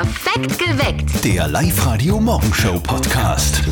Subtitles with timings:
[0.00, 1.24] Perfekt geweckt.
[1.24, 3.62] Der Live-Radio-Morgenshow-Podcast.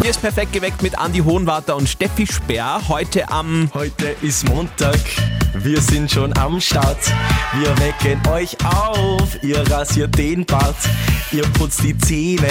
[0.00, 2.80] Hier ist perfekt geweckt mit Andi Hohenwarter und Steffi Speer.
[2.88, 4.98] Heute am Heute ist Montag,
[5.54, 6.98] wir sind schon am Start.
[7.58, 10.76] Wir wecken euch auf, ihr rasiert den Bart,
[11.32, 12.48] ihr putzt die Zähne,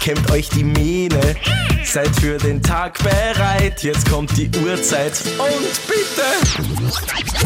[0.00, 1.36] kämmt euch die Mähne.
[1.84, 6.24] Seid für den Tag bereit, jetzt kommt die Uhrzeit und bitte.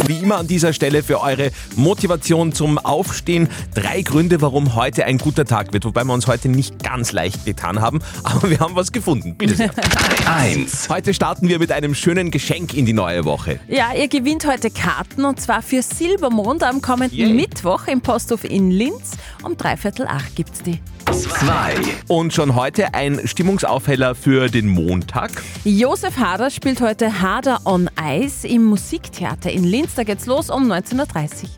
[0.06, 3.48] wie immer an dieser Stelle für eure Motivation zum Aufstehen.
[3.74, 5.84] Drei Gründe, warum heute ein guter Tag wird.
[5.86, 9.36] Wobei wir uns heute nicht ganz leicht getan haben, aber wir haben was gefunden.
[9.36, 9.70] Bitte sehr.
[10.26, 10.88] 1.
[10.90, 13.58] Heute starten wir mit einem schönen Geschenk in die neue Woche.
[13.68, 17.32] Ja, ihr gewinnt heute Karten und zwar für Silbermond am kommenden Yay.
[17.32, 19.12] Mittwoch im Posthof in Linz.
[19.42, 20.78] Um dreiviertel acht gibt's die.
[21.10, 21.74] 2.
[22.08, 25.30] Und schon heute ein Stimmungsaufheller für den Montag.
[25.64, 29.94] Josef Hader spielt heute Hader on Ice im Musiktheater in Linz.
[29.94, 31.48] Da geht's los um 19.30 Uhr.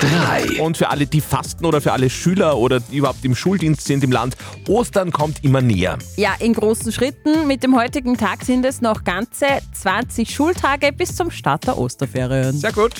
[0.00, 0.60] 3.
[0.60, 4.04] Und für alle, die fasten oder für alle Schüler oder die überhaupt im Schuldienst sind
[4.04, 4.36] im Land,
[4.68, 5.98] Ostern kommt immer näher.
[6.16, 7.46] Ja, in großen Schritten.
[7.46, 12.56] Mit dem heutigen Tag sind es noch ganze 20 Schultage bis zum Start der Osterferien.
[12.56, 12.92] Sehr gut.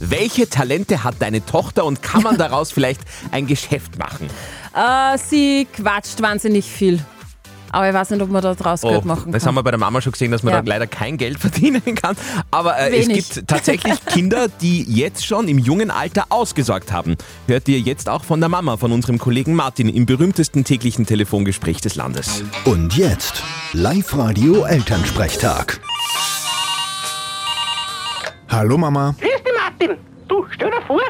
[0.00, 4.28] Welche Talente hat deine Tochter und kann man daraus vielleicht ein Geschäft machen?
[4.74, 7.00] Äh, sie quatscht wahnsinnig viel.
[7.74, 9.48] Aber ich weiß nicht, ob man da draus Geld machen Oh, das kann.
[9.48, 10.62] haben wir bei der Mama schon gesehen, dass man Ja.
[10.62, 12.14] da leider kein Geld verdienen kann.
[12.52, 17.16] Aber äh, es gibt tatsächlich Kinder, die jetzt schon im jungen Alter ausgesorgt haben.
[17.48, 21.80] Hört ihr jetzt auch von der Mama von unserem Kollegen Martin im berühmtesten täglichen Telefongespräch
[21.80, 22.44] des Landes.
[22.64, 25.80] Und jetzt Live-Radio-Elternsprechtag.
[28.50, 29.16] Hallo Mama.
[29.20, 29.96] Grüß dich, Martin.
[30.28, 31.00] Du, stell dir vor,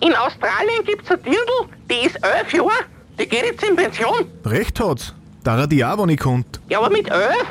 [0.00, 2.68] in Australien gibt's eine Dirndl, die ist elf Jahre,
[3.18, 4.26] die geht jetzt in Pension.
[4.44, 5.14] Recht hat's.
[5.42, 6.60] Da die auch, wenn ich konnt.
[6.68, 7.46] Ja, aber mit elf?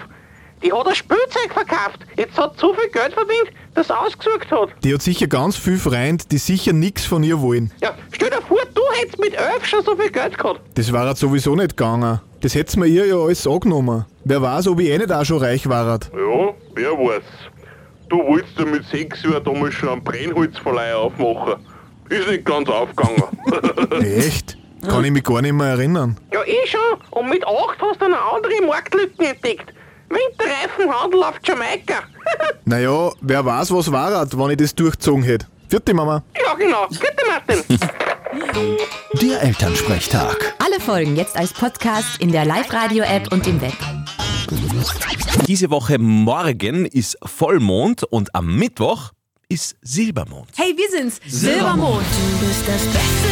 [0.64, 2.00] Die hat ein Spielzeug verkauft.
[2.18, 4.70] Jetzt hat sie so viel Geld verdient, dass sie ausgesucht hat.
[4.84, 7.72] Die hat sicher ganz viel Freund, die sicher nix von ihr wollen.
[7.82, 10.62] Ja, stell dir vor, du hättest mit elf schon so viel Geld gehabt.
[10.76, 12.20] Das war halt sowieso nicht gegangen.
[12.42, 14.06] Das hätt's mir ihr ja alles angenommen.
[14.26, 15.86] Wer weiß, ob ich eh nicht auch schon reich war.
[15.88, 17.24] Ja, wer weiß.
[18.10, 21.56] Du wolltest ja mit sechs Jahren damals schon einen Brennholzverleih aufmachen.
[22.10, 23.24] Ist nicht ganz aufgegangen.
[24.02, 24.58] Echt?
[24.88, 26.18] Kann ich mich gar nicht mehr erinnern.
[26.34, 27.00] Ja, eh schon.
[27.12, 29.74] Und mit acht hast du eine andere Marktlücke entdeckt.
[30.10, 31.96] Winterreifenhandel auf Jamaika.
[32.66, 35.48] Naja, wer weiß, was war, wenn ich das durchgezogen hätte.
[35.68, 36.22] Vierte Mama.
[36.46, 36.86] ja, genau.
[36.88, 37.80] Bitte, Martin.
[39.22, 40.54] Der Elternsprechtag.
[40.64, 43.74] Alle Folgen jetzt als Podcast in der Live-Radio-App und im Web.
[45.48, 49.12] Diese Woche morgen ist Vollmond und am Mittwoch
[49.48, 50.50] ist Silbermond.
[50.56, 51.20] Hey, wir sind's.
[51.28, 52.06] Silbermond.
[52.40, 53.30] Du bist das Beste,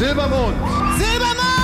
[0.00, 0.56] Silbermond!
[0.96, 1.59] Silbermond!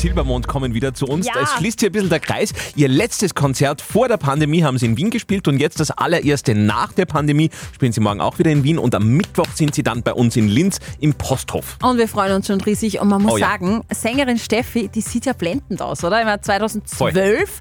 [0.00, 1.26] Silbermond kommen wieder zu uns.
[1.26, 1.34] Ja.
[1.42, 2.52] Es schließt hier ein bisschen der Kreis.
[2.74, 6.54] Ihr letztes Konzert vor der Pandemie haben sie in Wien gespielt und jetzt das allererste
[6.54, 9.82] nach der Pandemie spielen sie morgen auch wieder in Wien und am Mittwoch sind sie
[9.82, 11.76] dann bei uns in Linz im Posthof.
[11.82, 12.98] Und wir freuen uns schon riesig.
[13.00, 13.46] Und man muss Oh ja.
[13.48, 16.24] sagen, Sängerin Steffi, die sieht ja blendend aus, oder?
[16.24, 17.60] Meine, 2012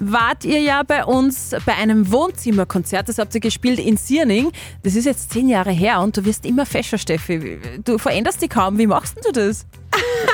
[0.00, 3.08] wart ihr ja bei uns bei einem Wohnzimmerkonzert.
[3.08, 4.52] Das habt ihr gespielt in Sierning.
[4.82, 7.58] Das ist jetzt zehn Jahre her und du wirst immer fescher, Steffi.
[7.82, 8.76] Du veränderst dich kaum.
[8.78, 9.66] Wie machst denn du das?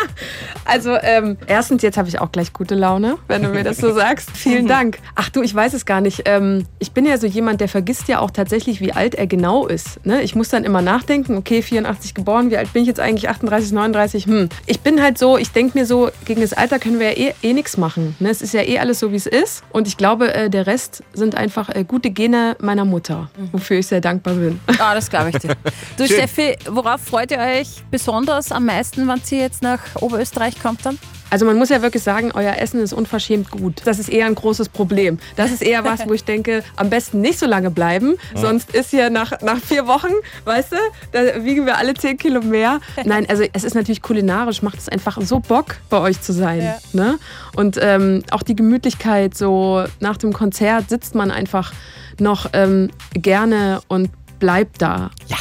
[0.67, 3.93] Also, ähm, erstens, jetzt habe ich auch gleich gute Laune, wenn du mir das so
[3.93, 4.31] sagst.
[4.35, 4.99] Vielen Dank.
[5.15, 6.23] Ach du, ich weiß es gar nicht.
[6.25, 9.67] Ähm, ich bin ja so jemand, der vergisst ja auch tatsächlich, wie alt er genau
[9.67, 10.05] ist.
[10.07, 10.23] Ne?
[10.23, 13.29] Ich muss dann immer nachdenken, okay, 84 geboren, wie alt bin ich jetzt eigentlich?
[13.29, 14.27] 38, 39?
[14.27, 14.49] Hm.
[14.65, 17.35] Ich bin halt so, ich denke mir so, gegen das Alter können wir ja eh,
[17.43, 18.17] eh nichts machen.
[18.19, 18.31] Ne?
[18.31, 19.63] Es ist ja eh alles so, wie es ist.
[19.71, 23.87] Und ich glaube, äh, der Rest sind einfach äh, gute Gene meiner Mutter, wofür ich
[23.87, 24.61] sehr dankbar bin.
[24.79, 25.55] Ah, das glaube ich dir.
[25.97, 26.17] Du, Schön.
[26.17, 30.99] Steffi, worauf freut ihr euch besonders am meisten, wenn ihr jetzt nach Oberösterreich kommt dann?
[31.31, 33.83] Also man muss ja wirklich sagen, euer Essen ist unverschämt gut.
[33.85, 35.19] Das ist eher ein großes Problem.
[35.35, 38.15] Das ist eher was, wo ich denke, am besten nicht so lange bleiben.
[38.35, 40.13] Sonst ist hier nach, nach vier Wochen,
[40.45, 40.77] weißt du,
[41.11, 42.79] da wiegen wir alle zehn Kilo mehr.
[43.05, 46.63] Nein, also es ist natürlich kulinarisch, macht es einfach so Bock, bei euch zu sein.
[46.63, 46.77] Ja.
[46.93, 47.19] Ne?
[47.57, 51.73] Und ähm, auch die Gemütlichkeit, so nach dem Konzert sitzt man einfach
[52.21, 55.11] noch ähm, gerne und bleibt da.
[55.27, 55.39] Ja,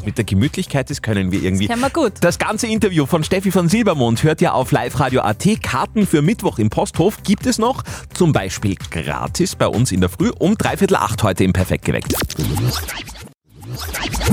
[0.00, 1.66] das mit der Gemütlichkeit, das können wir irgendwie.
[1.66, 2.12] Das kennen wir gut.
[2.20, 5.62] Das ganze Interview von Steffi von Silbermond hört ihr auf liveradio.at.
[5.62, 7.82] Karten für Mittwoch im Posthof gibt es noch.
[8.14, 12.14] Zum Beispiel gratis bei uns in der Früh um dreiviertel acht heute im Perfekt geweckt.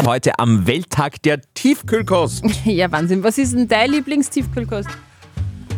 [0.05, 2.43] Heute am Welttag der Tiefkühlkost.
[2.65, 3.23] Ja, Wahnsinn.
[3.23, 4.89] Was ist denn dein Lieblingstiefkühlkost?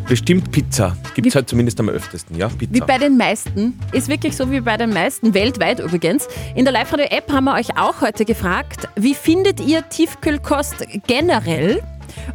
[0.10, 0.98] Bestimmt Pizza.
[1.14, 2.50] Gibt es halt zumindest am öftesten, ja?
[2.50, 2.74] Pizza.
[2.74, 3.80] Wie bei den meisten.
[3.92, 6.28] Ist wirklich so wie bei den meisten, weltweit übrigens.
[6.56, 11.84] In der Live-Radio-App haben wir euch auch heute gefragt, wie findet ihr Tiefkühlkost generell?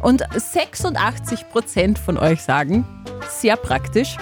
[0.01, 2.85] Und 86% von euch sagen,
[3.27, 4.15] sehr praktisch.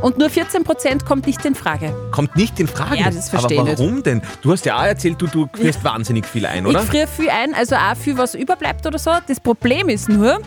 [0.00, 1.92] Und nur 14% kommt nicht in Frage.
[2.12, 3.00] Kommt nicht in Frage.
[3.00, 4.22] Ja, das verstehe Aber ich warum denn?
[4.42, 6.80] Du hast ja auch erzählt, du, du frierst wahnsinnig viel ein, oder?
[6.80, 9.10] Ich friere viel ein, also auch viel, was überbleibt oder so.
[9.26, 10.40] Das Problem ist nur,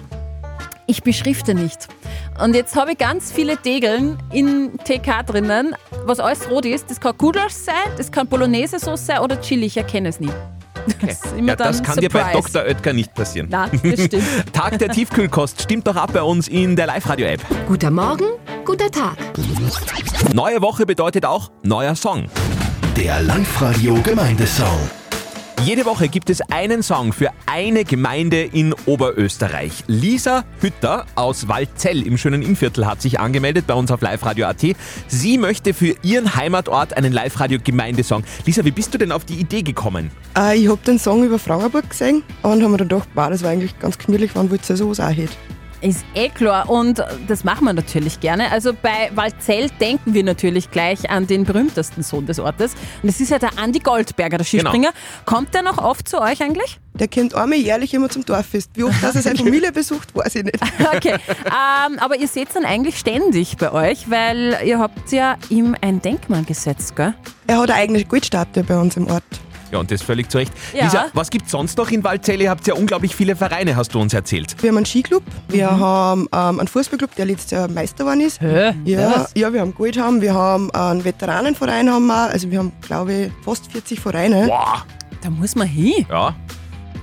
[0.88, 1.90] ich beschrifte nicht.
[2.42, 6.90] Und jetzt habe ich ganz viele Degeln in TK drinnen, was alles rot ist.
[6.90, 10.30] Das kann Gulasch sein, das kann Bolognese-Sauce sein oder Chili, ich erkenne es nie.
[11.02, 12.52] Das, Ja, das kann dir bei Surprise.
[12.54, 12.68] Dr.
[12.68, 13.48] Oetker nicht passieren.
[13.50, 14.24] Nein, das stimmt.
[14.54, 17.42] Tag der Tiefkühlkost stimmt doch ab bei uns in der Live-Radio-App.
[17.68, 18.26] Guter Morgen,
[18.66, 19.16] guter Tag.
[20.34, 22.26] Neue Woche bedeutet auch neuer Song.
[22.96, 24.78] Der Live-Radio Gemeindesong.
[25.64, 29.84] Jede Woche gibt es einen Song für eine Gemeinde in Oberösterreich.
[29.88, 34.76] Lisa Hütter aus Waldzell im schönen Innviertel hat sich angemeldet bei uns auf Live-Radio.at.
[35.08, 38.24] Sie möchte für ihren Heimatort einen Live-Radio-Gemeindesong.
[38.46, 40.12] Lisa, wie bist du denn auf die Idee gekommen?
[40.38, 43.50] Äh, ich habe den Song über Frauenburg gesehen und habe mir gedacht, wow, das war
[43.50, 45.34] eigentlich ganz gemütlich, wann wollt ihr sowas auch hätte.
[45.86, 48.52] Ist eh klar und das machen wir natürlich gerne.
[48.52, 52.74] Also bei Waldzell denken wir natürlich gleich an den berühmtesten Sohn des Ortes.
[53.04, 54.90] Und das ist ja der Andi Goldberger, der Skispringer.
[55.26, 56.80] Kommt der noch oft zu euch eigentlich?
[56.96, 58.72] Der kommt einmal jährlich immer zum Dorffest.
[58.74, 60.60] Wie oft dass er seine Familie besucht, weiß ich nicht.
[60.96, 65.76] Okay, ähm, aber ihr seht dann eigentlich ständig bei euch, weil ihr habt ja ihm
[65.82, 67.14] ein Denkmal gesetzt, gell?
[67.46, 69.24] Er hat eine eigene Goldstatue bei uns im Ort.
[69.72, 70.54] Ja, und das völlig zu Recht.
[70.74, 70.84] Ja.
[70.86, 72.42] Lisa, was gibt sonst noch in Waldzell?
[72.42, 74.56] Ihr habt ja unglaublich viele Vereine, hast du uns erzählt.
[74.62, 78.40] Wir haben einen Skiclub, wir haben ähm, einen Fußballclub, der letztes Jahr Meister geworden ist.
[78.42, 78.74] Hä?
[78.86, 79.32] Ja, Was?
[79.36, 83.14] ja, wir haben Gold haben, wir haben einen Veteranenverein haben wir, also wir haben glaube
[83.14, 84.46] ich fast 40 Vereine.
[84.48, 84.86] Boah,
[85.22, 86.06] Da muss man hin.
[86.10, 86.36] ja.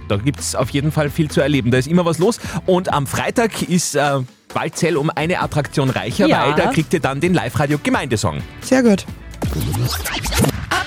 [0.08, 1.70] Da gibt es auf jeden Fall viel zu erleben.
[1.70, 2.38] Da ist immer was los.
[2.66, 4.18] Und am Freitag ist äh,
[4.52, 6.46] Waldzell um eine Attraktion reicher, Ja.
[6.48, 8.42] weil da kriegt ihr dann den Live-Radio-Gemeindesong.
[8.60, 9.06] Sehr gut.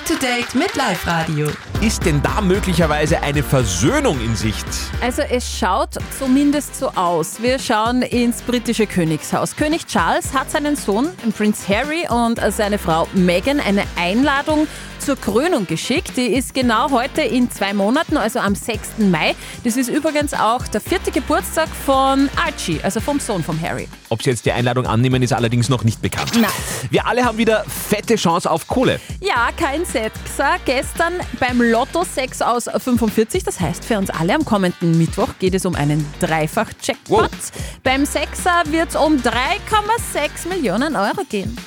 [0.07, 1.48] To date mit Live Radio.
[1.81, 4.63] Ist denn da möglicherweise eine Versöhnung in Sicht?
[5.02, 7.42] Also es schaut zumindest so aus.
[7.42, 9.56] Wir schauen ins britische Königshaus.
[9.56, 14.68] König Charles hat seinen Sohn, Prinz Harry, und seine Frau Meghan eine Einladung
[15.00, 16.18] zur Krönung geschickt.
[16.18, 18.97] Die ist genau heute in zwei Monaten, also am 6.
[18.97, 19.36] Mai.
[19.63, 23.88] Das ist übrigens auch der vierte Geburtstag von Archie, also vom Sohn von Harry.
[24.09, 26.31] Ob sie jetzt die Einladung annehmen, ist allerdings noch nicht bekannt.
[26.36, 26.51] Nein.
[26.89, 29.00] Wir alle haben wieder fette Chance auf Kohle.
[29.19, 30.57] Ja, kein Sechser.
[30.65, 33.44] Gestern beim Lotto 6 aus 45.
[33.44, 37.31] Das heißt, für uns alle am kommenden Mittwoch geht es um einen Dreifach-Jackpot.
[37.31, 37.51] Wow.
[37.83, 41.57] Beim Sechser wird es um 3,6 Millionen Euro gehen.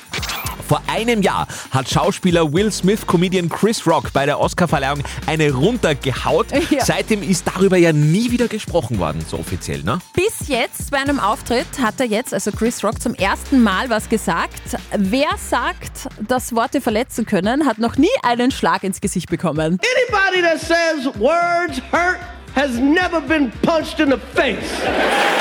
[0.69, 6.45] Vor einem Jahr hat Schauspieler Will Smith Comedian Chris Rock bei der Oscarverleihung eine runtergehaut.
[6.69, 6.85] Ja.
[6.85, 9.97] Seitdem ist darüber ja nie wieder gesprochen worden, so offiziell, ne?
[10.13, 14.07] Bis jetzt bei einem Auftritt hat er jetzt, also Chris Rock, zum ersten Mal was
[14.07, 14.77] gesagt.
[14.95, 19.79] Wer sagt, dass Worte verletzen können, hat noch nie einen Schlag ins Gesicht bekommen.
[19.79, 22.19] Anybody that says words hurt
[22.55, 25.38] has never been punched in the face.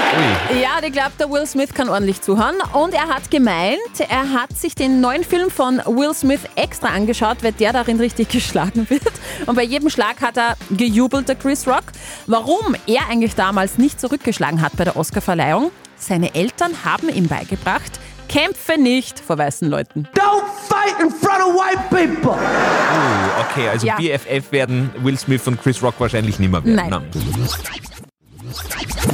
[0.61, 2.57] Ja, ich glaube, der Will Smith kann ordentlich zuhören.
[2.73, 3.79] Und er hat gemeint,
[4.09, 8.29] er hat sich den neuen Film von Will Smith extra angeschaut, weil der darin richtig
[8.33, 9.03] geschlagen wird.
[9.47, 11.85] Und bei jedem Schlag hat er gejubelt, der Chris Rock.
[12.27, 15.71] Warum er eigentlich damals nicht zurückgeschlagen hat bei der Oscarverleihung?
[15.97, 20.07] Seine Eltern haben ihm beigebracht, kämpfe nicht vor weißen Leuten.
[20.15, 22.33] Don't fight in front of white people.
[22.39, 23.97] Oh, okay, also Ja.
[23.97, 26.77] BFF werden Will Smith und Chris Rock wahrscheinlich nicht mehr werden.
[26.77, 26.89] Nein.
[26.91, 27.03] Na.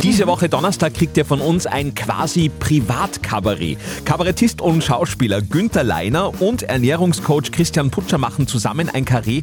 [0.02, 3.78] Diese Woche Donnerstag kriegt ihr von uns ein quasi Privatkabarett.
[4.04, 9.40] Kabarettist und Schauspieler Günther Leiner und Ernährungscoach Christian Putscher machen zusammen ein Karree.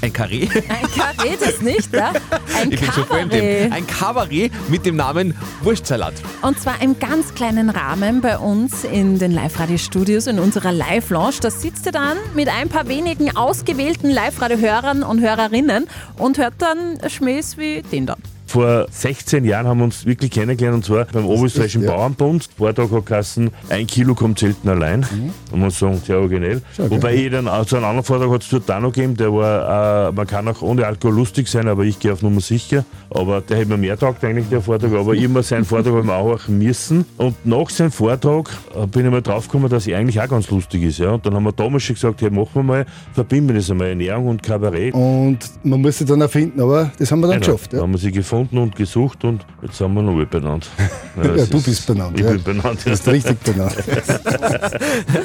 [0.00, 0.48] Ein Karree?
[0.68, 2.12] Ein Kabarett ist nicht, ja?
[2.60, 3.32] Ein Ich Kabarett.
[3.32, 3.72] dem.
[3.72, 6.14] Ein Kabarett mit dem Namen Wurstsalat.
[6.42, 11.36] Und zwar im ganz kleinen Rahmen bei uns in den Live-Radio-Studios, in unserer Live-Lounge.
[11.42, 15.86] Da sitzt ihr dann mit ein paar wenigen ausgewählten Live-Radio-Hörern und Hörerinnen
[16.18, 18.16] und hört dann Schmähs wie den da.
[18.52, 22.50] Vor 16 Jahren haben wir uns wirklich kennengelernt und zwar beim Oberösterreichischen Bauernbund.
[22.58, 25.06] Vortag hat Kassen, ein Kilo kommt selten allein.
[25.50, 26.60] Und man sagen, sehr originell.
[26.76, 30.08] Wobei ich dann so einen anderen Vortrag hat es dort auch noch gegeben, der war,
[30.08, 32.84] äh, man kann auch ohne Alkohol lustig sein, aber ich gehe auf Nummer sicher.
[33.08, 34.92] Aber der hätte mir mehr taugt eigentlich, der Vortrag.
[34.92, 37.06] Aber immer seinen Vortrag haben wir auch machen müssen.
[37.16, 40.82] Und nach seinem Vortrag äh, bin ich mal draufgekommen, dass er eigentlich auch ganz lustig
[40.82, 40.98] ist.
[40.98, 41.12] Ja.
[41.12, 43.88] Und dann haben wir damals schon gesagt, hey, machen wir mal, verbinden wir das einmal,
[43.88, 44.92] Ernährung und Kabarett.
[44.92, 47.72] Und man muss sie dann erfinden, aber das haben wir dann Genau, geschafft.
[47.72, 47.80] Ja.
[47.80, 50.68] haben wir sie gefunden gefunden und gesucht und jetzt sind wir noch alle benannt.
[51.14, 52.18] Ja, es du ist- bist benannt.
[52.18, 52.32] Ich ja.
[52.32, 52.80] bin benannt.
[52.86, 53.74] Du bist richtig benannt.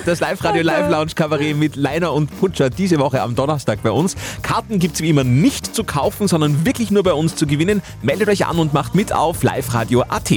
[0.06, 4.16] Das Live-Radio Live-Lounge-Kabarett mit Leiner und Putscher diese Woche am Donnerstag bei uns.
[4.42, 7.82] Karten gibt es wie immer nicht zu kaufen, sondern wirklich nur bei uns zu gewinnen.
[8.02, 10.32] Meldet euch an und macht mit auf liveradio.at.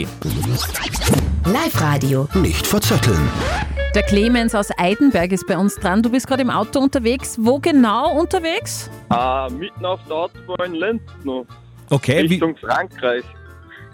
[1.47, 2.29] Live-Radio.
[2.35, 3.29] Nicht verzetteln.
[3.97, 6.03] Der Clemens aus Eidenberg ist bei uns dran.
[6.03, 7.37] Du bist gerade im Auto unterwegs.
[7.41, 8.89] Wo genau unterwegs?
[9.09, 11.45] Ah, mitten auf der Autobahn in Lenz noch.
[11.91, 13.25] Okay, wie, Richtung Frankreich.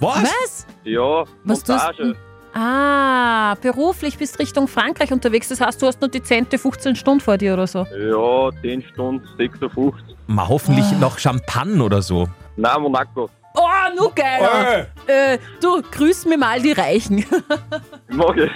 [0.00, 0.22] was?
[0.22, 0.66] Was?
[0.84, 2.16] Ja, Was tust Montage.
[2.58, 5.48] Ah, beruflich bist Richtung Frankreich unterwegs.
[5.48, 7.80] Das heißt, du hast nur dezente 15 Stunden vor dir oder so.
[7.80, 10.16] Ja, 10 Stunden, 56.
[10.26, 12.28] Ma, hoffentlich noch Champagne oder so.
[12.56, 13.28] Nein, Monaco.
[13.54, 14.86] Oh, nur geiler.
[15.06, 17.24] Äh, du, grüß mir mal die Reichen.
[18.08, 18.50] Mag ich.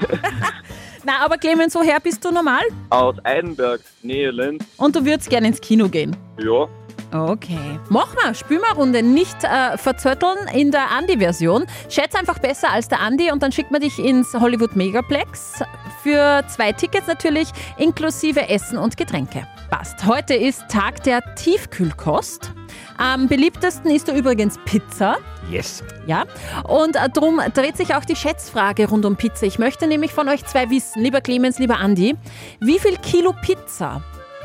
[1.05, 2.63] Na, aber Clemens, woher bist du normal?
[2.91, 4.65] Aus Eidenberg, Nähe Lenz.
[4.77, 6.15] Und du würdest gerne ins Kino gehen.
[6.39, 6.67] Ja.
[7.13, 7.81] Okay.
[7.89, 9.03] Mach mal, spiel mal Runde.
[9.03, 11.67] Nicht äh, verzötteln in der Andi-Version.
[11.89, 15.63] Schätz einfach besser als der Andi und dann schickt man dich ins Hollywood Megaplex.
[16.03, 17.49] Für zwei Tickets natürlich,
[17.79, 19.47] inklusive Essen und Getränke.
[19.71, 20.07] Passt.
[20.07, 22.53] Heute ist Tag der Tiefkühlkost.
[22.97, 25.19] Am beliebtesten ist da übrigens Pizza.
[25.51, 25.83] Yes.
[26.07, 26.25] Ja,
[26.65, 29.47] und äh, darum dreht sich auch die Schätzfrage rund um Pizza.
[29.47, 32.17] Ich möchte nämlich von euch zwei wissen, lieber Clemens, lieber Andi,
[32.61, 34.03] wie viel Kilo Pizza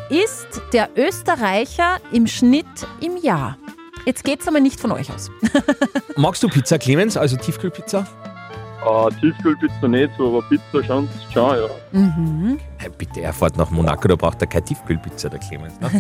[0.09, 2.65] isst der Österreicher im Schnitt
[3.01, 3.57] im Jahr?
[4.05, 5.31] Jetzt geht's aber nicht von euch aus.
[6.15, 8.05] Magst du Pizza, Clemens, also Tiefkühlpizza?
[8.85, 11.67] Ah, Tiefkühlpizza nicht so, aber Pizza schon, schon ja.
[11.91, 12.59] Mhm.
[12.77, 15.73] Hey, bitte, er fährt nach Monaco, da braucht er keine Tiefkühlpizza, der Clemens.
[15.79, 15.89] Ne?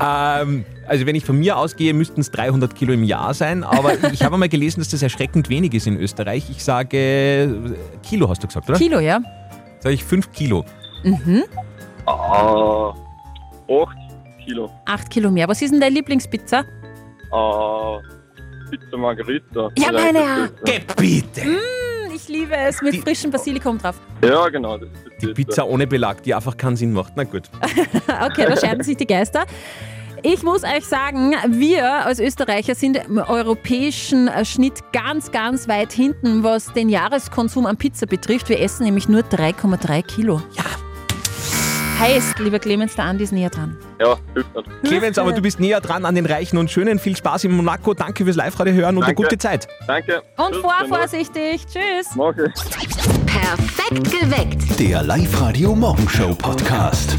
[0.00, 3.94] ähm, also wenn ich von mir ausgehe, müssten es 300 Kilo im Jahr sein, aber
[4.12, 6.48] ich habe mal gelesen, dass das erschreckend wenig ist in Österreich.
[6.48, 7.52] Ich sage
[8.04, 8.78] Kilo, hast du gesagt, oder?
[8.78, 9.20] Kilo, ja?
[9.80, 10.64] Sag ich 5 Kilo.
[11.02, 11.42] Mhm.
[12.06, 12.94] Ah,
[13.68, 13.96] 8
[14.44, 14.70] Kilo.
[14.86, 15.48] Acht Kilo mehr.
[15.48, 16.64] Was ist denn deine Lieblingspizza?
[17.32, 17.98] Ah,
[18.70, 19.70] Pizza Margherita.
[19.76, 20.50] Ja, meine.
[20.64, 20.94] das, ja.
[20.96, 21.44] Bitte!
[21.44, 24.00] Mm, ich liebe es mit frischem Basilikum drauf.
[24.22, 24.78] Ja, genau.
[24.78, 27.12] Das ist Die Pizza ohne Belag, die einfach keinen Sinn macht.
[27.16, 27.44] Na gut.
[28.26, 29.44] Okay, da scheiden sich die Geister.
[30.22, 35.92] Ich muss euch sagen, wir als Österreicher sind im europäischen äh, Schnitt ganz, ganz weit
[35.92, 38.48] hinten, was den Jahreskonsum an Pizza betrifft.
[38.48, 40.42] Wir essen nämlich nur 3,3 Kilo.
[40.56, 40.64] Ja.
[41.98, 43.76] Heißt, lieber Clemens, der Andi ist näher dran.
[43.98, 44.68] Ja, hilft nicht.
[44.84, 46.98] Clemens, aber du bist näher dran an den Reichen und Schönen.
[46.98, 47.94] Viel Spaß in Monaco.
[47.94, 49.66] Danke fürs Live-Radio hören und eine gute Zeit.
[49.86, 50.22] Danke.
[50.36, 51.66] Und Tschüss, vorsichtig.
[51.66, 52.10] Tschüss.
[52.12, 53.26] Ich.
[53.26, 54.78] Perfekt geweckt.
[54.78, 57.16] Der Live-Radio Morgenshow Podcast.